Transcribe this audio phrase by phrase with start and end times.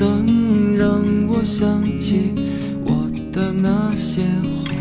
[0.00, 2.32] 声让我想起
[2.86, 4.72] 我的那些话，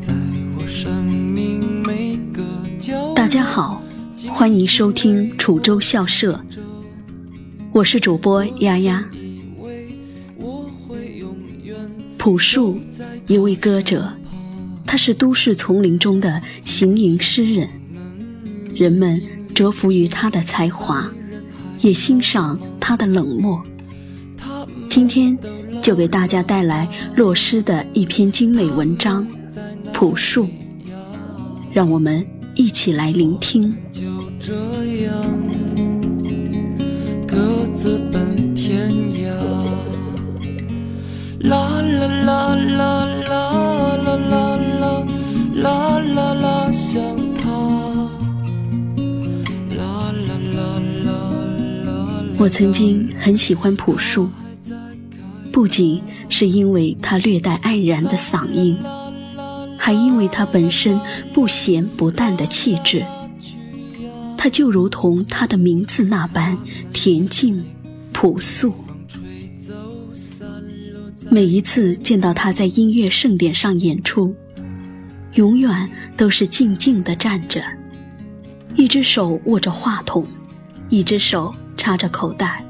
[0.00, 0.12] 在
[0.58, 2.42] 我生命每个
[2.80, 3.80] 角大家好，
[4.28, 6.44] 欢迎收听楚州校舍，
[7.70, 9.08] 我是主播丫丫。
[12.18, 12.80] 朴树，
[13.28, 14.12] 一位歌者，
[14.84, 17.68] 他是都市丛林中的行吟诗人，
[18.74, 19.22] 人们
[19.54, 21.08] 折服于他的才华，
[21.86, 23.62] 也欣赏他的冷漠。
[24.88, 25.38] 今天
[25.80, 29.24] 就给大家带来洛诗的一篇精美文章
[29.92, 30.46] 《朴树》，
[31.72, 33.72] 让我们一起来聆听。
[37.24, 37.36] 各
[37.76, 39.30] 自奔天涯。
[41.48, 45.06] 啦啦啦啦啦啦啦啦
[45.54, 47.25] 啦啦啦，想
[52.38, 54.28] 我曾经很喜欢朴树，
[55.50, 58.78] 不仅是因为他略带黯然的嗓音，
[59.78, 61.00] 还因为他本身
[61.32, 63.04] 不咸不淡的气质。
[64.36, 66.56] 他就如同他的名字那般
[66.92, 67.64] 恬静、
[68.12, 68.74] 朴素。
[71.30, 74.34] 每一次见到他在音乐盛典上演出，
[75.34, 77.64] 永远都是静静地站着，
[78.76, 80.26] 一只手握着话筒，
[80.90, 82.64] 一只手插着口袋，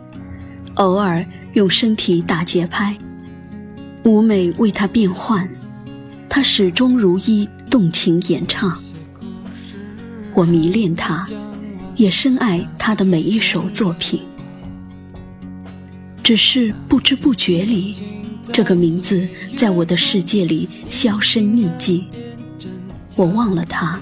[0.74, 2.96] 偶尔用身体打节拍。
[4.04, 5.48] 舞美为他变换，
[6.28, 8.78] 他始终如一动情演唱。
[10.32, 11.26] 我迷恋他，
[11.96, 14.22] 也深爱他的每一首作品。
[16.22, 18.02] 只是不知不觉里，
[18.52, 22.06] 这个名字在我的世界里销声匿迹。
[23.16, 24.00] 我忘了他，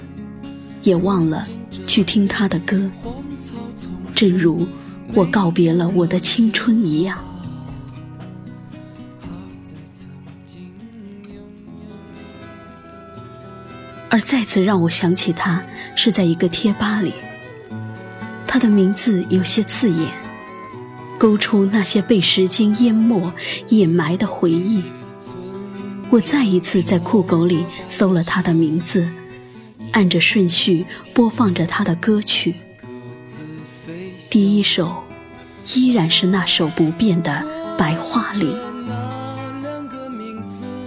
[0.81, 1.47] 也忘了
[1.87, 2.91] 去听他的歌，
[4.13, 4.67] 正如
[5.15, 7.17] 我告别了我的青春一样。
[14.09, 15.63] 而再次让我想起他，
[15.95, 17.13] 是在一个贴吧里。
[18.45, 20.09] 他的名字有些刺眼，
[21.17, 23.33] 勾出那些被时间淹没、
[23.69, 24.83] 掩埋的回忆。
[26.09, 29.09] 我再一次在酷狗里搜了他的名字，
[29.91, 32.55] 按着顺序播放着他的歌曲。
[34.29, 35.03] 第一首
[35.73, 37.31] 依然是那首不变的
[37.77, 38.51] 《白桦林》，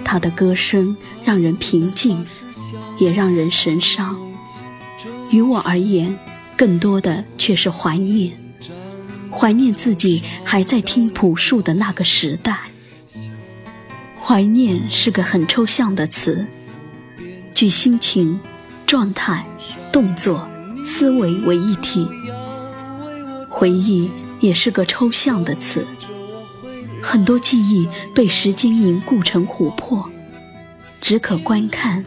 [0.05, 2.25] 他的歌声让人平静。
[2.99, 4.19] 也让人神伤。
[5.31, 6.19] 于我而言，
[6.57, 8.37] 更多的却是怀念，
[9.31, 12.59] 怀念自己还在听朴树的那个时代。
[14.21, 16.45] 怀念是个很抽象的词，
[17.55, 18.39] 聚心情、
[18.85, 19.47] 状态、
[19.93, 20.47] 动作、
[20.85, 22.07] 思维为一体。
[23.49, 25.87] 回忆也是个抽象的词，
[27.03, 30.09] 很多记忆被时间凝固成琥珀，
[31.01, 32.05] 只可观看。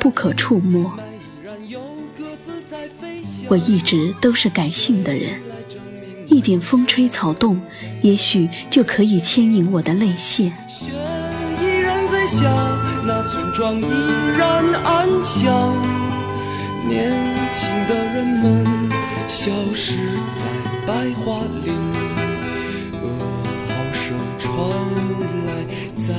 [0.00, 0.96] 不可触摸。
[3.48, 5.40] 我一直都是感性的人，
[6.28, 7.60] 一点风吹草动，
[8.00, 10.52] 也许就可以牵引我的泪腺。
[11.60, 12.48] 依然在下，
[13.04, 13.84] 那村庄依
[14.38, 15.74] 然安详。
[16.88, 17.10] 年
[17.52, 18.88] 轻的人们
[19.26, 19.96] 消失
[20.36, 20.46] 在
[20.88, 21.74] 白桦林，
[22.94, 23.04] 噩
[23.68, 24.56] 耗声传
[25.44, 25.52] 来，
[25.98, 26.14] 在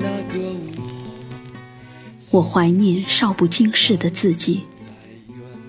[0.00, 2.32] 那个午后。
[2.32, 4.64] 我怀念少不经事的自己，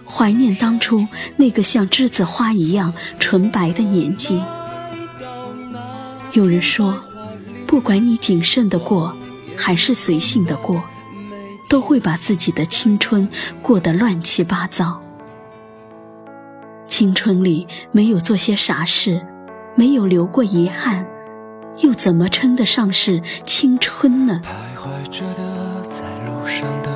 [0.03, 4.41] 怀念当初那个像栀子花一样纯白的年纪。
[6.33, 6.99] 有人说，
[7.67, 9.15] 不管你谨慎的过，
[9.55, 10.83] 还是随性的过，
[11.69, 13.29] 都会把自己的青春
[13.61, 15.03] 过得乱七八糟。
[16.99, 19.25] 青春里没有做些傻事，
[19.73, 21.07] 没有留过遗憾，
[21.77, 24.41] 又怎么称得上是青春呢？
[24.43, 26.91] 徘徊着的，在路上的。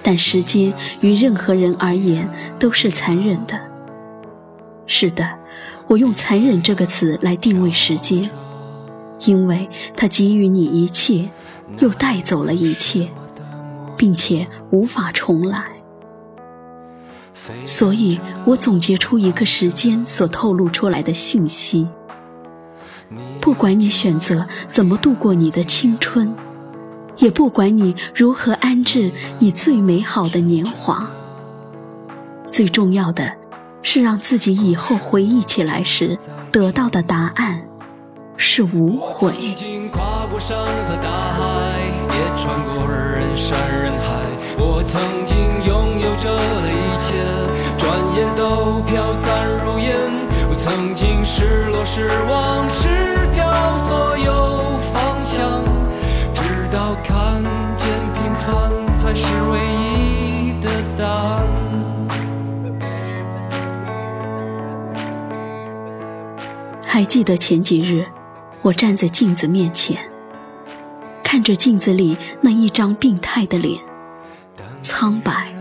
[0.00, 2.30] 但时间于任何人而言
[2.60, 3.58] 都是残忍的。
[4.86, 5.36] 是的，
[5.88, 8.30] 我用“残忍”这个词来定位时间，
[9.26, 11.28] 因为它给予你一切，
[11.78, 13.08] 又带走了一切，
[13.96, 15.79] 并且无法重来。
[17.66, 21.88] 所以我总结出一个时间所透露出来的信息：
[23.40, 26.34] 不管你选择怎么度过你的青春。
[27.16, 31.10] 也不管你如何安置你最美好的年华，
[32.50, 33.30] 最重要的
[33.82, 36.16] 是让自己以后回忆起来时
[36.50, 37.68] 得到的答案
[38.38, 39.34] 是无悔。
[39.34, 41.42] 曾经跨过山和大海，
[42.08, 44.29] 也穿过人山人海。
[50.70, 52.86] 曾经失落、失望、失
[53.34, 55.64] 掉所有方向，
[56.32, 57.42] 直到看
[57.76, 61.48] 见平凡才是唯一的答案。
[66.86, 68.06] 还记得前几日，
[68.62, 69.98] 我站在镜子面前，
[71.24, 73.76] 看着镜子里那一张病态的脸，
[74.82, 75.52] 苍白，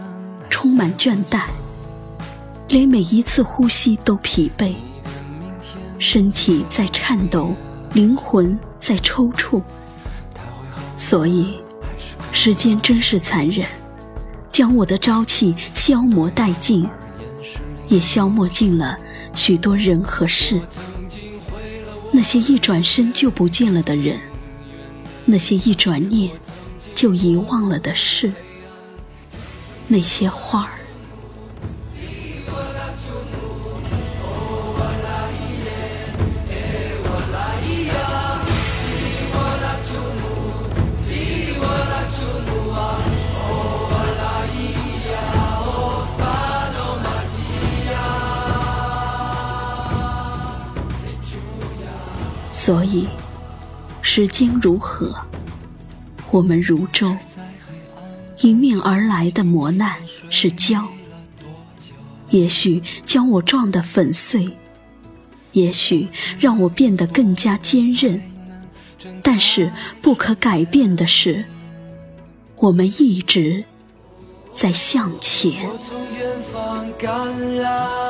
[0.52, 1.46] 充满倦怠，
[2.68, 4.76] 连每一次呼吸都疲惫，
[6.00, 7.54] 身体在颤抖，
[7.94, 9.62] 灵魂在抽搐。
[10.96, 11.60] 所以，
[12.32, 13.68] 时间真是残忍，
[14.50, 16.88] 将我的朝气消磨殆尽，
[17.90, 18.98] 也消磨尽了
[19.36, 20.62] 许多人和事。
[22.12, 24.20] 那些一转身就不见了的人，
[25.26, 26.32] 那些一转念
[26.96, 28.32] 就遗忘了的事，
[29.88, 30.79] 那些花儿。
[52.70, 53.08] 所以，
[54.00, 55.16] 时间如河，
[56.30, 57.18] 我们如舟。
[58.42, 59.96] 迎面而来的磨难
[60.30, 60.86] 是礁，
[62.30, 64.52] 也许将我撞得粉碎，
[65.54, 68.22] 也许让我变得更加坚韧。
[69.24, 71.44] 但是不可改变的是，
[72.58, 73.64] 我们一直
[74.54, 75.68] 在向前。
[75.68, 78.09] 我从远方赶来。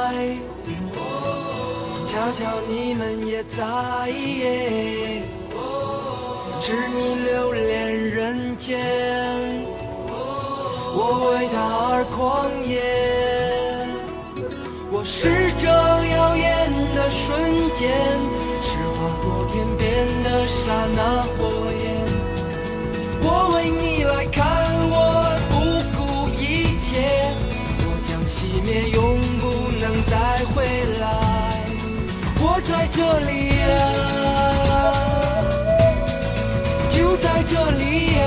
[2.19, 3.55] 恰巧你们也在，
[6.59, 8.77] 痴迷留恋人间，
[10.93, 11.55] 我为他
[11.95, 12.75] 而狂野。
[14.91, 15.98] 我是这
[32.61, 33.63] 在这里呀，
[36.89, 38.21] 就在这里呀，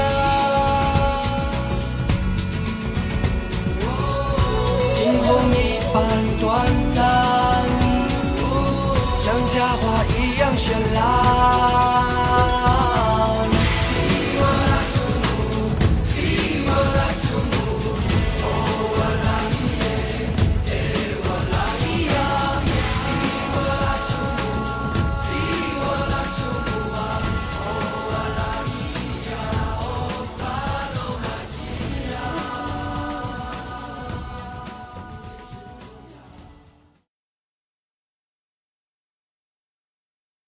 [4.95, 5.97] 惊鸿一般
[6.41, 7.03] 短暂，
[9.21, 10.65] 像夏花一样绚
[10.95, 12.12] 烂。